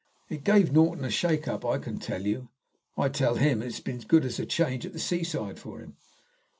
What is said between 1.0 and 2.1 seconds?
a shake up, I can